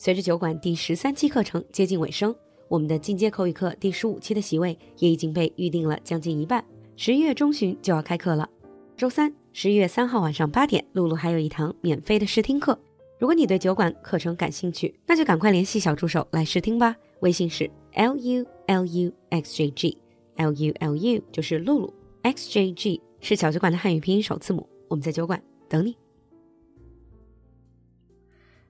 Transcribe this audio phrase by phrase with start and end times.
[0.00, 2.32] 随着酒馆第十三期课程接近尾声，
[2.68, 6.64] 我们的进阶口语课第十五期的席位也已经被预定了将近一半，
[6.94, 8.48] 十一月中旬就要开课了。
[8.96, 12.78] 周三，十一月三号晚上八点，露露还有一堂免费的试听课。
[13.18, 16.94] 如果你对酒馆课程感兴趣，那就赶快联系小助手来试听吧。
[17.18, 21.92] 微信是 l u l u x j g，l u l u 就是露露
[22.22, 24.64] ，x j g 是小酒馆的汉语拼音首字母。
[24.86, 25.96] 我们在酒馆等你。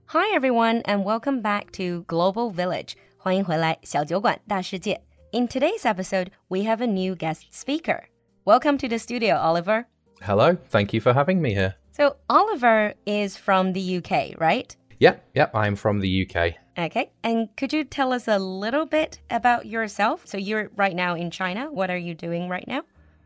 [0.08, 2.96] Hi everyone and welcome back to Global Village.
[3.18, 5.02] 欢迎回来，小酒馆大世界。
[5.32, 8.04] In today's episode, we have a new guest speaker.
[8.46, 9.86] Welcome to the studio, Oliver.
[10.22, 11.74] Hello, thank you for having me here.
[11.92, 14.76] So, Oliver is from the UK, right?
[15.00, 16.56] Yep, yep, I'm from the UK.
[16.78, 20.26] Okay, and could you tell us a little bit about yourself?
[20.26, 21.72] So, you're right now in China.
[21.72, 22.84] What are you doing right now?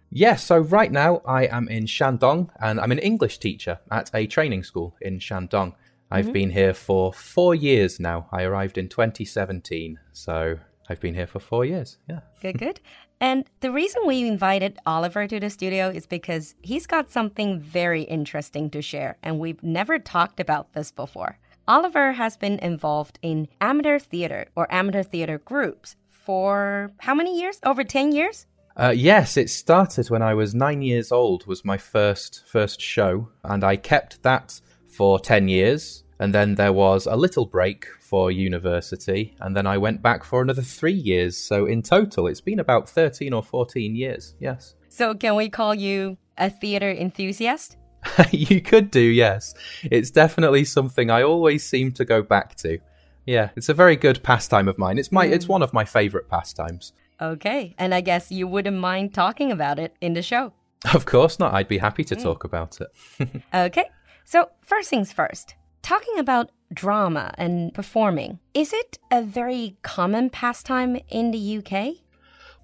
[0.10, 4.26] Yes, so right now I am in Shandong and I'm an English teacher at a
[4.26, 5.74] training school in Shandong.
[6.13, 6.33] I've mm-hmm.
[6.33, 8.29] been here for four years now.
[8.31, 11.97] I arrived in 2017, so I've been here for four years.
[12.07, 12.21] Yeah.
[12.43, 12.81] Good, good.
[13.19, 18.03] And the reason we invited Oliver to the studio is because he's got something very
[18.03, 21.39] interesting to share, and we've never talked about this before.
[21.67, 27.59] Oliver has been involved in amateur theater or amateur theater groups for how many years?
[27.65, 28.47] Over 10 years?
[28.77, 31.47] Uh, yes, it started when I was nine years old.
[31.47, 34.61] Was my first first show, and I kept that
[34.93, 36.05] for ten years.
[36.19, 40.41] And then there was a little break for university, and then I went back for
[40.41, 41.37] another three years.
[41.37, 44.77] So in total, it's been about 13 or 14 years, yes.
[44.89, 47.77] So can we call you a theater enthusiast?
[48.31, 49.55] you could do, yes.
[49.83, 52.79] It's definitely something I always seem to go back to.
[53.27, 54.99] Yeah, it's a very good pastime of mine.
[54.99, 55.33] It's my mm.
[55.33, 56.93] it's one of my favorite pastimes.
[57.21, 60.53] Okay, and I guess you wouldn't mind talking about it in the show.
[60.93, 61.55] Of course not.
[61.55, 62.23] I'd be happy to mm.
[62.23, 63.43] talk about it.
[63.55, 63.89] okay.
[64.25, 65.55] So, first things first.
[65.83, 71.97] Talking about drama and performing, is it a very common pastime in the UK?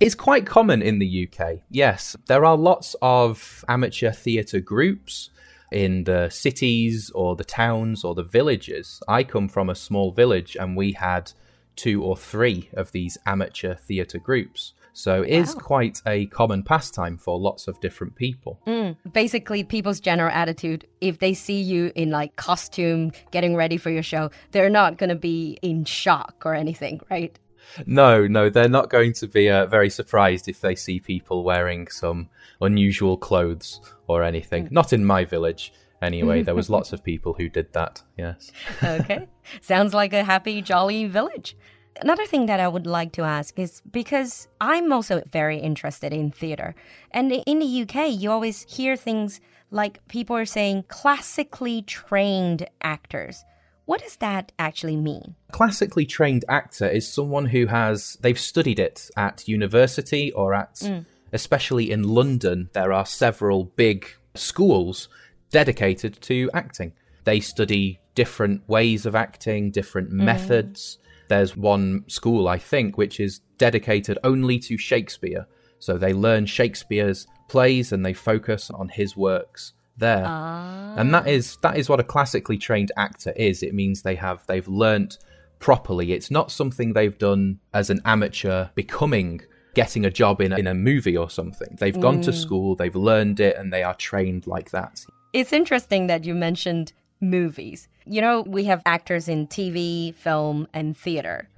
[0.01, 2.17] It's quite common in the UK, yes.
[2.27, 5.31] There are lots of amateur theatre groups
[5.73, 9.03] in the cities or the towns or the villages.
[9.09, 11.33] I come from a small village and we had
[11.75, 14.73] two or three of these amateur theatre groups.
[14.99, 15.61] So it is wow.
[15.61, 18.61] quite a common pastime for lots of different people.
[18.67, 23.91] Mm, basically, people's general attitude, if they see you in like costume, getting ready for
[23.91, 27.39] your show, they're not going to be in shock or anything, right?
[27.87, 31.87] No, no, they're not going to be uh, very surprised if they see people wearing
[31.87, 32.29] some
[32.61, 34.67] unusual clothes or anything.
[34.67, 34.73] Mm.
[34.73, 35.73] Not in my village.
[36.03, 38.03] Anyway, there was lots of people who did that.
[38.17, 38.51] Yes.
[38.83, 39.29] okay.
[39.61, 41.57] Sounds like a happy, jolly village.
[42.01, 46.31] Another thing that I would like to ask is because I'm also very interested in
[46.31, 46.75] theater.
[47.11, 53.45] And in the UK, you always hear things like people are saying classically trained actors.
[53.87, 55.35] What does that actually mean?
[55.51, 61.05] Classically trained actor is someone who has, they've studied it at university or at, mm.
[61.33, 65.09] especially in London, there are several big schools
[65.51, 66.93] dedicated to acting.
[67.25, 70.25] They study different ways of acting, different mm.
[70.25, 70.99] methods
[71.29, 75.47] there's one school, I think, which is dedicated only to Shakespeare.
[75.79, 80.25] So they learn Shakespeare's plays and they focus on his works there.
[80.27, 80.95] Ah.
[80.97, 83.63] And that is that is what a classically trained actor is.
[83.63, 85.19] It means they have they've learnt
[85.59, 86.13] properly.
[86.13, 89.41] It's not something they've done as an amateur becoming
[89.75, 91.77] getting a job in a, in a movie or something.
[91.79, 92.01] They've mm.
[92.01, 92.35] gone to mm.
[92.35, 95.05] school, they've learned it and they are trained like that.
[95.33, 97.88] It's interesting that you mentioned movies.
[98.06, 101.50] You know, we have actors in TV, film, and theater.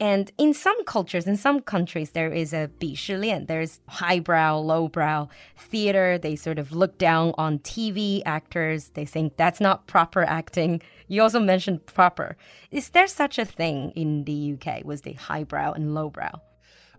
[0.00, 3.46] And in some cultures, in some countries, there is a 鄙视链.
[3.46, 6.18] There's highbrow, lowbrow theater.
[6.18, 8.90] They sort of look down on TV actors.
[8.94, 10.82] They think that's not proper acting.
[11.06, 12.36] You also mentioned proper.
[12.70, 14.84] Is there such a thing in the UK?
[14.84, 16.40] Was the highbrow and lowbrow?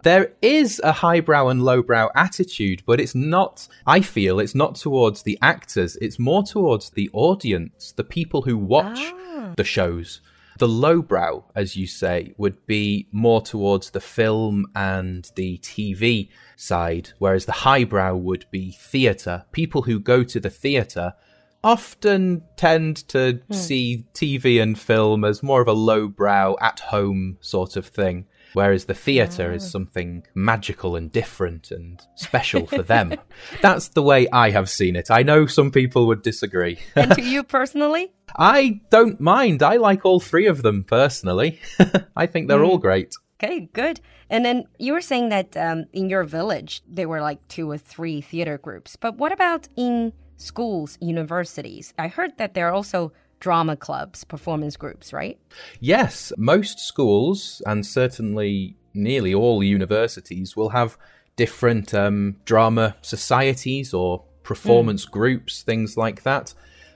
[0.03, 5.22] There is a highbrow and lowbrow attitude, but it's not, I feel, it's not towards
[5.22, 5.97] the actors.
[5.97, 9.53] It's more towards the audience, the people who watch ah.
[9.57, 10.21] the shows.
[10.59, 17.10] The lowbrow, as you say, would be more towards the film and the TV side,
[17.19, 19.45] whereas the highbrow would be theatre.
[19.53, 21.15] People who go to the theatre
[21.63, 23.54] often tend to hmm.
[23.54, 28.27] see TV and film as more of a lowbrow, at home sort of thing.
[28.52, 29.68] Whereas the theatre is ah.
[29.68, 33.14] something magical and different and special for them.
[33.62, 35.10] That's the way I have seen it.
[35.10, 36.78] I know some people would disagree.
[36.97, 38.12] and to you personally?
[38.36, 39.62] I don't mind.
[39.62, 41.60] I like all three of them personally.
[42.16, 42.68] I think they're mm.
[42.68, 43.14] all great.
[43.42, 44.00] Okay, good.
[44.28, 47.78] And then you were saying that um, in your village, there were like two or
[47.78, 48.97] three theater groups.
[48.97, 51.94] But what about in schools, universities?
[51.98, 55.39] I heard that there are also drama clubs, performance groups, right?
[55.81, 60.97] Yes, most schools and certainly nearly all universities will have
[61.37, 65.10] different um, drama societies or performance mm.
[65.10, 66.54] groups, things like that.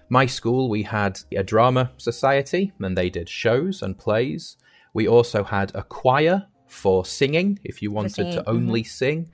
[0.09, 4.57] My school, we had a drama society, and they did shows and plays.
[4.93, 8.89] We also had a choir for singing, if you wanted singing, to only mm-hmm.
[8.89, 9.31] sing,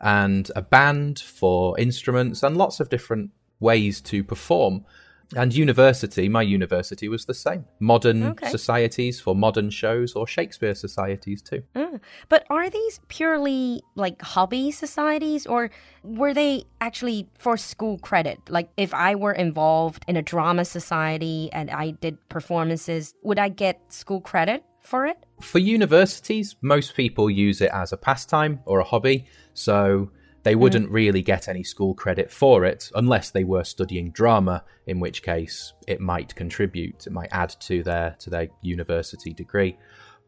[0.00, 4.84] and a band for instruments, and lots of different ways to perform.
[5.36, 7.66] And university, my university was the same.
[7.80, 8.48] Modern okay.
[8.48, 11.62] societies for modern shows or Shakespeare societies too.
[11.76, 12.00] Mm.
[12.28, 15.70] But are these purely like hobby societies or
[16.02, 18.38] were they actually for school credit?
[18.48, 23.50] Like if I were involved in a drama society and I did performances, would I
[23.50, 25.18] get school credit for it?
[25.42, 29.26] For universities, most people use it as a pastime or a hobby.
[29.52, 30.10] So
[30.42, 30.58] they mm.
[30.58, 30.92] wouldn't mm.
[30.92, 35.72] really get any school credit for it unless they were studying drama, in which case
[35.86, 39.76] it might contribute, it might add to their to their university degree.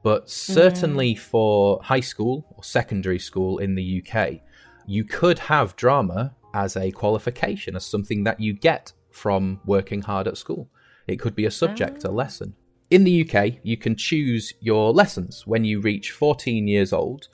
[0.03, 1.19] But certainly mm.
[1.19, 4.41] for high school or secondary school in the UK,
[4.87, 10.27] you could have drama as a qualification, as something that you get from working hard
[10.27, 10.69] at school.
[11.07, 12.11] It could be a subject, oh.
[12.11, 12.55] a lesson.
[12.91, 15.47] In the UK, you can choose your lessons.
[15.47, 17.29] When you reach 14 years old,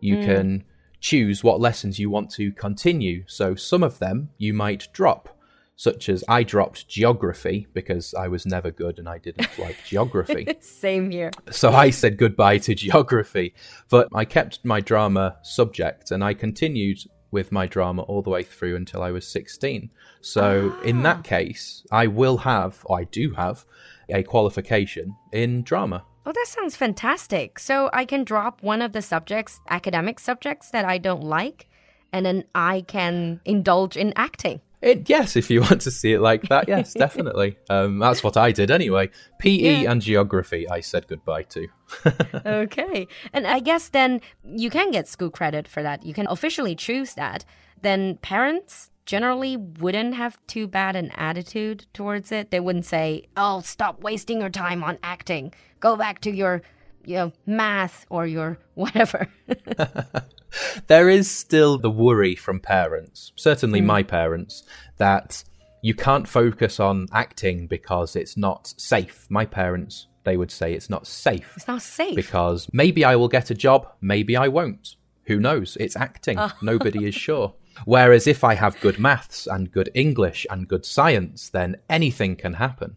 [0.00, 0.24] you mm.
[0.24, 0.64] can
[1.02, 3.24] choose what lessons you want to continue.
[3.26, 5.36] So some of them you might drop,
[5.76, 10.46] such as I dropped geography because I was never good and I didn't like geography.
[10.60, 11.32] Same here.
[11.50, 13.52] So I said goodbye to geography,
[13.90, 17.00] but I kept my drama subject and I continued
[17.32, 19.90] with my drama all the way through until I was 16.
[20.20, 20.82] So ah.
[20.82, 23.64] in that case, I will have, or I do have,
[24.08, 26.04] a qualification in drama.
[26.24, 27.58] Oh, that sounds fantastic.
[27.58, 31.68] So I can drop one of the subjects, academic subjects that I don't like,
[32.12, 34.60] and then I can indulge in acting.
[34.82, 37.56] It, yes, if you want to see it like that, yes, definitely.
[37.68, 39.10] Um, that's what I did anyway.
[39.38, 39.90] PE yeah.
[39.90, 41.68] and geography, I said goodbye to.
[42.46, 43.08] okay.
[43.32, 46.04] And I guess then you can get school credit for that.
[46.04, 47.44] You can officially choose that.
[47.80, 52.50] Then parents generally wouldn't have too bad an attitude towards it.
[52.50, 55.52] They wouldn't say, "Oh, stop wasting your time on acting.
[55.80, 56.62] Go back to your,
[57.04, 59.28] you know, math or your whatever."
[60.86, 63.86] there is still the worry from parents, certainly mm.
[63.86, 64.62] my parents,
[64.98, 65.44] that
[65.82, 69.26] you can't focus on acting because it's not safe.
[69.28, 71.52] My parents, they would say it's not safe.
[71.56, 72.14] It's not safe.
[72.14, 74.96] Because maybe I will get a job, maybe I won't.
[75.26, 75.76] Who knows?
[75.80, 76.38] It's acting.
[76.38, 76.52] Oh.
[76.62, 77.54] Nobody is sure.
[77.84, 82.54] Whereas if I have good maths and good English and good science, then anything can
[82.54, 82.96] happen.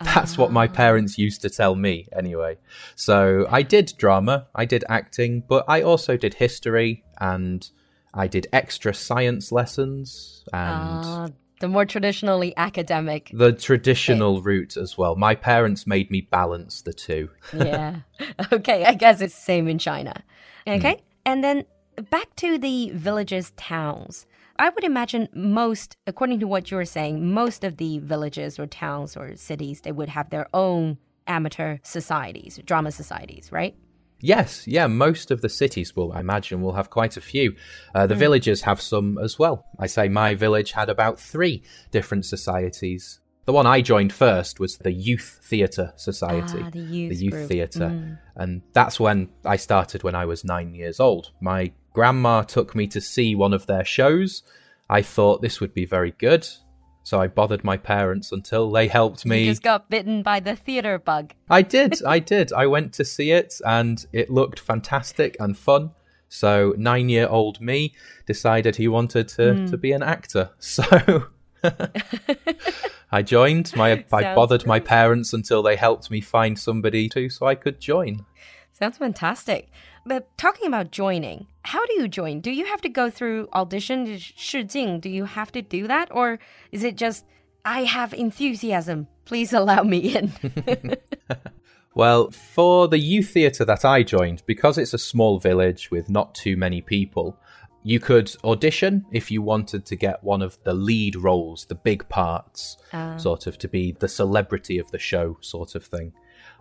[0.00, 0.72] That's what my ah.
[0.72, 2.58] parents used to tell me, anyway.
[2.94, 7.68] So I did drama, I did acting, but I also did history and
[8.12, 11.04] I did extra science lessons and.
[11.04, 11.28] Uh,
[11.60, 13.30] the more traditionally academic.
[13.32, 14.44] The traditional it.
[14.44, 15.16] route as well.
[15.16, 17.30] My parents made me balance the two.
[17.54, 18.00] yeah.
[18.52, 20.22] Okay, I guess it's same in China.
[20.66, 20.94] Okay.
[20.94, 21.00] Mm.
[21.24, 21.64] And then
[22.10, 24.26] back to the villages, towns.
[24.58, 28.66] I would imagine most, according to what you were saying, most of the villages or
[28.66, 33.74] towns or cities, they would have their own amateur societies, drama societies, right?
[34.20, 37.54] Yes, yeah, most of the cities will, I imagine, will have quite a few.
[37.94, 38.18] Uh, the mm.
[38.18, 39.66] villages have some as well.
[39.78, 43.20] I say my village had about three different societies.
[43.44, 46.60] The one I joined first was the Youth Theatre Society.
[46.62, 47.90] Ah, the youth, the youth theatre.
[47.90, 48.18] Mm.
[48.34, 51.30] And that's when I started when I was nine years old.
[51.40, 54.42] My grandma took me to see one of their shows.
[54.90, 56.46] I thought this would be very good.
[57.04, 59.44] So I bothered my parents until they helped me.
[59.44, 61.32] You just got bitten by the theater bug.
[61.48, 62.02] I did.
[62.06, 62.52] I did.
[62.52, 65.92] I went to see it and it looked fantastic and fun.
[66.28, 67.94] So nine year old me
[68.26, 69.70] decided he wanted to, mm.
[69.70, 70.50] to be an actor.
[70.58, 70.82] So
[73.10, 73.74] I joined.
[73.74, 74.68] My I bothered great.
[74.68, 78.26] my parents until they helped me find somebody too so I could join.
[78.70, 79.70] Sounds fantastic.
[80.06, 82.40] But talking about joining, how do you join?
[82.40, 85.00] Do you have to go through audition, 试镜?
[85.00, 86.08] Do you have to do that?
[86.12, 86.38] Or
[86.70, 87.24] is it just,
[87.64, 90.32] I have enthusiasm, please allow me in?
[91.96, 96.36] well, for the youth theatre that I joined, because it's a small village with not
[96.36, 97.36] too many people,
[97.82, 102.08] you could audition if you wanted to get one of the lead roles, the big
[102.08, 103.18] parts, uh.
[103.18, 106.12] sort of to be the celebrity of the show, sort of thing.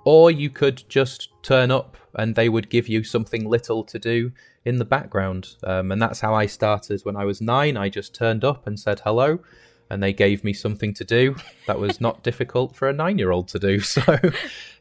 [0.05, 4.31] Or you could just turn up and they would give you something little to do
[4.63, 5.55] in the background.
[5.63, 7.77] Um, and that's how I started when I was nine.
[7.77, 9.39] I just turned up and said hello,
[9.89, 11.35] and they gave me something to do
[11.67, 13.79] that was not difficult for a nine year old to do.
[13.81, 14.19] So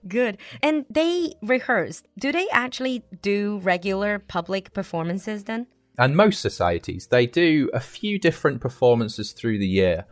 [0.09, 0.39] good.
[0.63, 2.03] And they rehearse.
[2.19, 5.67] Do they actually do regular public performances then?
[5.97, 10.07] And most societies, they do a few different performances through the year.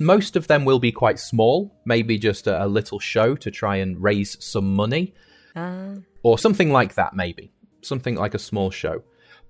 [0.00, 3.76] Most of them will be quite small, maybe just a, a little show to try
[3.76, 5.14] and raise some money.
[5.54, 5.96] Uh.
[6.22, 7.52] Or something like that, maybe.
[7.82, 9.02] Something like a small show.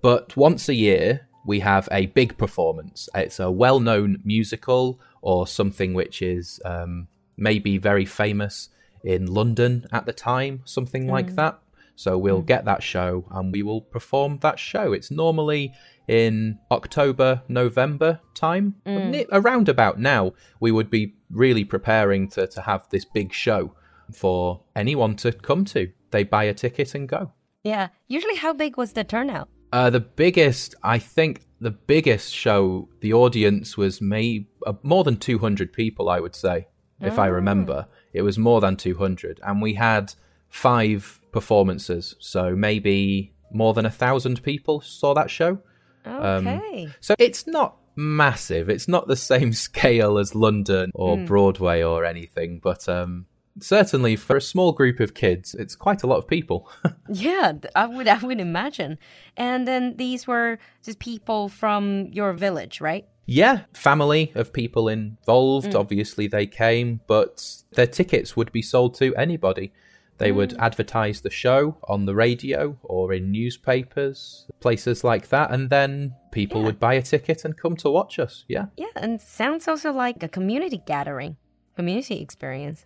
[0.03, 3.09] But once a year, we have a big performance.
[3.15, 8.69] It's a well known musical or something which is um, maybe very famous
[9.05, 11.11] in London at the time, something mm.
[11.11, 11.59] like that.
[11.95, 12.47] So we'll mm.
[12.47, 14.93] get that show and we will perform that show.
[14.93, 15.73] It's normally
[16.09, 18.77] in October, November time.
[18.87, 19.27] Mm.
[19.33, 23.75] Around about now, we would be really preparing to, to have this big show
[24.13, 25.91] for anyone to come to.
[26.11, 27.33] They buy a ticket and go.
[27.65, 27.89] Yeah.
[28.07, 29.49] Usually, how big was the turnout?
[29.73, 35.17] Uh, the biggest, I think, the biggest show, the audience was maybe uh, more than
[35.17, 36.69] 200 people, I would say,
[37.01, 37.23] if oh.
[37.23, 37.87] I remember.
[38.13, 39.41] It was more than 200.
[39.43, 40.15] And we had
[40.49, 42.15] five performances.
[42.21, 45.59] So maybe more than a thousand people saw that show.
[46.07, 46.85] Um, okay.
[46.85, 48.69] Um, so it's not massive.
[48.69, 51.27] It's not the same scale as London or mm.
[51.27, 53.27] Broadway or anything, but um,
[53.61, 56.69] certainly for a small group of kids, it's quite a lot of people.
[57.09, 58.99] yeah, I would I would imagine.
[59.37, 63.07] And then these were just people from your village, right?
[63.29, 65.73] Yeah, family of people involved.
[65.73, 65.81] Mm.
[65.81, 69.73] Obviously, they came, but their tickets would be sold to anybody.
[70.19, 70.37] They mm.
[70.37, 76.15] would advertise the show on the radio or in newspapers, places like that, and then
[76.31, 76.67] people yeah.
[76.67, 78.45] would buy a ticket and come to watch us.
[78.49, 78.67] Yeah.
[78.77, 81.37] Yeah, and sounds also like a community gathering,
[81.77, 82.85] community experience.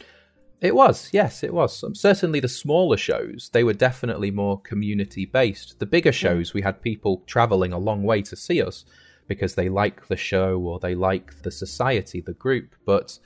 [0.61, 1.83] It was, yes, it was.
[1.83, 5.79] Um, certainly the smaller shows, they were definitely more community based.
[5.79, 6.15] The bigger mm.
[6.15, 6.55] shows, mm.
[6.55, 8.85] we had people travelling a long way to see us
[9.27, 12.75] because they like the show or they like the society, the group.
[12.85, 13.19] But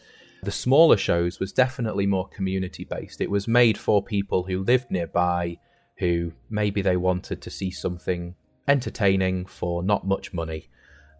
[0.44, 3.20] the smaller shows was definitely more community based.
[3.20, 5.58] It was made for people who lived nearby,
[5.98, 8.34] who maybe they wanted to see something
[8.66, 10.68] entertaining for not much money.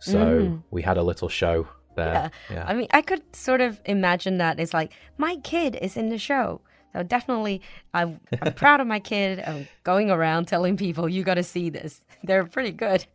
[0.00, 0.62] So mm.
[0.70, 2.30] we had a little show there.
[2.50, 2.56] Yeah.
[2.56, 2.64] yeah.
[2.66, 6.18] I mean, I could sort of imagine that it's like, my kid is in the
[6.18, 6.60] show.
[6.92, 7.60] So definitely,
[7.92, 9.42] I'm, I'm proud of my kid.
[9.44, 12.04] I'm going around telling people, you got to see this.
[12.24, 13.06] They're pretty good.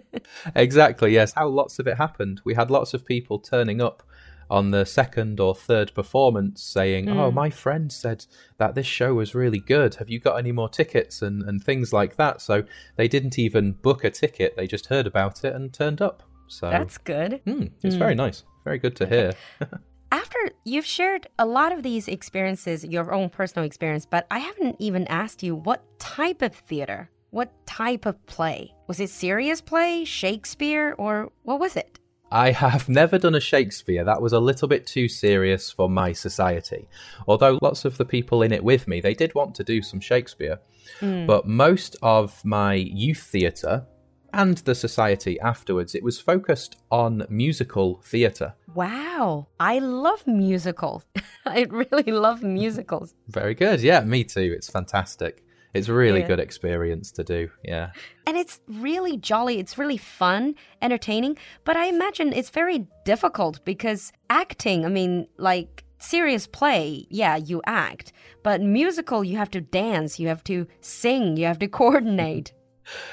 [0.54, 1.32] exactly, yes.
[1.34, 2.40] How lots of it happened.
[2.44, 4.02] We had lots of people turning up
[4.50, 7.16] on the second or third performance saying, mm.
[7.16, 8.26] Oh, my friend said
[8.58, 9.96] that this show was really good.
[9.96, 11.22] Have you got any more tickets?
[11.22, 12.40] And, and things like that.
[12.40, 12.64] So
[12.96, 16.22] they didn't even book a ticket, they just heard about it and turned up.
[16.48, 17.40] So that's good.
[17.46, 17.98] Mm, it's mm.
[17.98, 18.44] very nice.
[18.64, 19.32] Very good to hear.
[20.10, 24.76] After you've shared a lot of these experiences, your own personal experience, but I haven't
[24.78, 28.72] even asked you what type of theater, what type of play?
[28.86, 31.98] Was it serious play, Shakespeare, or what was it?
[32.30, 34.04] I have never done a Shakespeare.
[34.04, 36.88] That was a little bit too serious for my society.
[37.26, 40.00] Although lots of the people in it with me, they did want to do some
[40.00, 40.58] Shakespeare.
[41.00, 41.26] Mm.
[41.26, 43.86] But most of my youth theatre
[44.32, 48.54] and the society afterwards, it was focused on musical theatre.
[48.74, 49.48] Wow.
[49.58, 51.04] I love musicals.
[51.46, 53.14] I really love musicals.
[53.28, 53.80] Very good.
[53.80, 54.52] Yeah, me too.
[54.56, 55.44] It's fantastic.
[55.74, 56.26] It's a really yeah.
[56.26, 57.50] good experience to do.
[57.62, 57.90] Yeah.
[58.26, 59.58] And it's really jolly.
[59.58, 61.36] It's really fun, entertaining.
[61.64, 67.60] But I imagine it's very difficult because acting, I mean, like serious play, yeah, you
[67.66, 68.12] act.
[68.42, 72.52] But musical, you have to dance, you have to sing, you have to coordinate.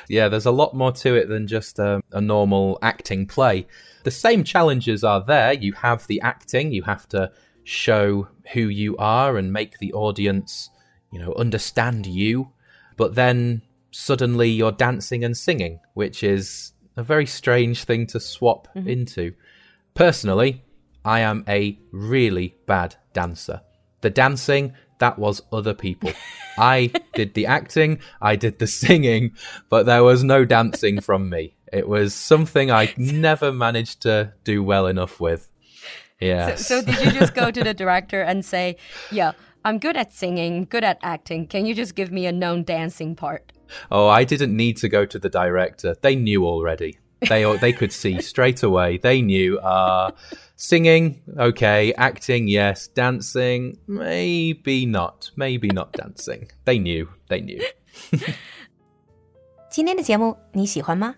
[0.08, 3.68] yeah, there's a lot more to it than just a, a normal acting play.
[4.04, 5.54] The same challenges are there.
[5.54, 7.32] You have the acting, you have to
[7.64, 10.70] show who you are and make the audience
[11.16, 12.52] you know, understand you,
[12.98, 18.68] but then suddenly you're dancing and singing, which is a very strange thing to swap
[18.76, 18.90] mm-hmm.
[18.90, 19.34] into.
[19.94, 20.62] Personally,
[21.06, 23.62] I am a really bad dancer.
[24.02, 26.12] The dancing, that was other people.
[26.58, 29.36] I did the acting, I did the singing,
[29.70, 31.56] but there was no dancing from me.
[31.72, 35.50] It was something I never managed to do well enough with.
[36.20, 36.56] Yeah.
[36.56, 38.78] So, so, did you just go to the director and say,
[39.12, 39.34] "Yeah,
[39.65, 41.47] I'm good at singing, good at acting.
[41.47, 43.53] Can you just give me a known dancing part?
[43.91, 45.95] Oh, I didn't need to go to the director.
[46.01, 46.99] They knew already.
[47.29, 48.99] They they could see straight away.
[48.99, 49.59] They knew.
[49.59, 50.11] Uh,
[50.57, 51.93] singing, okay.
[51.95, 52.89] Acting, yes.
[52.89, 55.31] Dancing, maybe not.
[55.37, 56.49] Maybe not dancing.
[56.65, 57.09] They knew.
[57.29, 57.63] They knew.
[59.71, 61.15] 今天的节目你喜欢吗？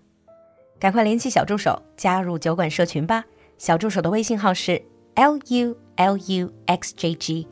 [0.79, 3.25] 赶快联系小助手加入酒馆社群吧。
[3.57, 4.83] 小助手的微信号是
[5.15, 7.47] l u l u x j g。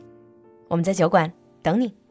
[0.68, 1.32] 我们在酒馆
[1.62, 2.05] 等你。